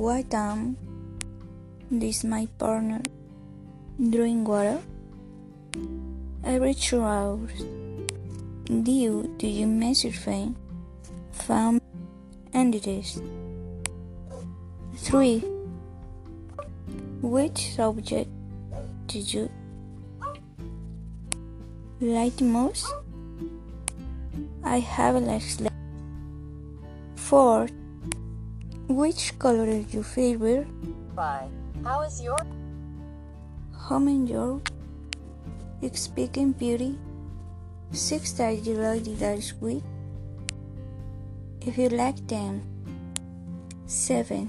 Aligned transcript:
Why 0.00 0.22
Tom? 0.22 0.78
Um, 1.92 1.98
this 2.00 2.24
my 2.24 2.48
partner. 2.56 3.02
Drawing 4.00 4.44
water? 4.44 4.80
Every 6.42 6.72
two 6.72 7.02
hours. 7.02 7.52
Do 8.64 9.28
do 9.36 9.46
you 9.46 9.66
measure 9.66 10.10
fame? 10.10 10.56
Found 11.44 11.82
and 12.54 12.74
it 12.74 12.86
is. 12.86 13.20
3. 15.04 15.44
Which 17.20 17.76
subject 17.76 18.30
did 19.06 19.34
you 19.34 19.50
like 22.00 22.40
most? 22.40 22.88
I 24.64 24.78
have 24.80 25.16
a 25.16 25.20
less. 25.20 25.60
4. 27.16 27.68
Which 28.90 29.38
color 29.38 29.66
is 29.68 29.94
your 29.94 30.02
favorite? 30.02 30.66
Five. 31.14 31.48
How 31.84 32.00
is 32.02 32.20
your 32.20 32.36
Home 33.86 34.08
and 34.08 34.28
your 34.28 34.60
speaking 35.92 36.50
beauty. 36.50 36.98
6. 37.92 38.32
That 38.32 38.66
you 38.66 38.74
like 38.74 39.04
that 39.20 39.44
sweet. 39.44 39.84
If 41.60 41.78
you 41.78 41.88
like 41.90 42.18
them. 42.26 42.62
7. 43.86 44.48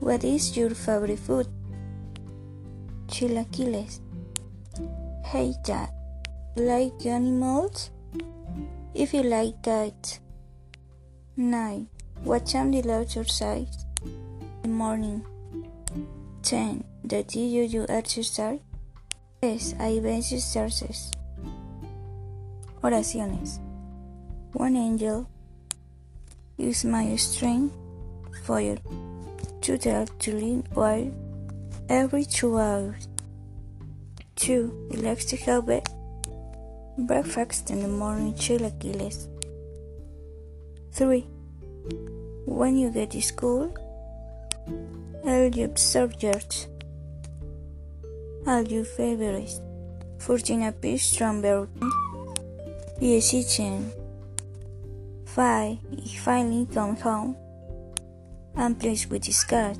What 0.00 0.24
is 0.24 0.56
your 0.56 0.70
favorite 0.70 1.18
food? 1.18 1.46
Chilaquiles. 3.08 4.00
Hey 5.26 5.52
Dad, 5.62 5.90
like 6.56 7.04
animals? 7.04 7.90
If 8.94 9.12
you 9.12 9.24
like 9.24 9.62
that. 9.64 10.20
9. 11.36 11.88
What 12.24 12.46
time 12.46 12.70
do 12.70 12.78
you 12.78 12.90
exercise? 12.90 13.86
In 14.04 14.62
the 14.62 14.68
morning. 14.68 15.24
10. 16.42 16.84
That 17.04 17.34
you 17.34 17.62
you 17.62 17.86
exercise? 17.88 18.60
Yes, 19.42 19.74
I 19.78 19.98
exercises. 19.98 21.12
Oraciones. 22.82 23.58
One 24.52 24.76
angel 24.76 25.28
is 26.58 26.84
my 26.84 27.14
strength 27.16 27.74
for 28.44 28.60
you 28.60 28.78
to 29.60 29.76
tell 29.76 30.06
to 30.06 30.34
lean 30.34 30.64
while 30.74 31.12
every 31.88 32.24
two 32.24 32.58
hours. 32.58 33.08
2. 34.36 34.88
He 34.90 34.96
likes 34.98 35.24
to 35.26 35.36
have 35.36 35.68
it. 35.68 35.88
Breakfast 36.98 37.70
in 37.70 37.82
the 37.82 37.88
morning 37.88 38.34
chilaquiles. 38.34 39.28
3. 40.92 41.26
When 42.46 42.76
you 42.76 42.90
get 42.90 43.10
to 43.12 43.22
school, 43.22 43.74
all 45.24 45.48
your 45.48 45.76
subjects 45.76 46.68
are 48.46 48.62
your 48.62 48.84
favorites. 48.84 49.60
14 50.18 50.72
piece 50.72 51.06
strawberry. 51.06 51.68
Yes, 53.00 53.34
eating. 53.34 53.92
5. 55.26 55.78
He 55.98 56.16
finally 56.16 56.66
comes 56.66 57.00
home 57.00 57.36
and 58.56 58.78
plays 58.78 59.08
with 59.08 59.24
his 59.24 59.44
cat. 59.44 59.76